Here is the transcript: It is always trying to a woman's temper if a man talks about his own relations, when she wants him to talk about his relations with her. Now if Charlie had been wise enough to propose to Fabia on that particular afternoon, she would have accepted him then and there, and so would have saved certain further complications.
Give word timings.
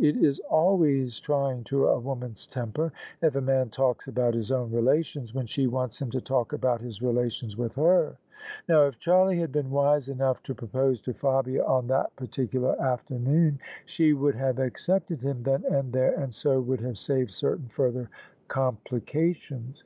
It 0.00 0.16
is 0.16 0.38
always 0.48 1.18
trying 1.18 1.64
to 1.64 1.88
a 1.88 1.98
woman's 1.98 2.46
temper 2.46 2.92
if 3.20 3.34
a 3.34 3.40
man 3.40 3.68
talks 3.68 4.06
about 4.06 4.32
his 4.32 4.52
own 4.52 4.70
relations, 4.70 5.34
when 5.34 5.46
she 5.46 5.66
wants 5.66 6.00
him 6.00 6.08
to 6.12 6.20
talk 6.20 6.52
about 6.52 6.80
his 6.80 7.02
relations 7.02 7.56
with 7.56 7.74
her. 7.74 8.16
Now 8.68 8.86
if 8.86 9.00
Charlie 9.00 9.40
had 9.40 9.50
been 9.50 9.70
wise 9.72 10.08
enough 10.08 10.40
to 10.44 10.54
propose 10.54 11.00
to 11.00 11.12
Fabia 11.14 11.64
on 11.64 11.88
that 11.88 12.14
particular 12.14 12.80
afternoon, 12.80 13.58
she 13.86 14.12
would 14.12 14.36
have 14.36 14.60
accepted 14.60 15.20
him 15.20 15.42
then 15.42 15.64
and 15.68 15.92
there, 15.92 16.14
and 16.14 16.32
so 16.32 16.60
would 16.60 16.78
have 16.80 16.96
saved 16.96 17.32
certain 17.32 17.66
further 17.66 18.08
complications. 18.46 19.82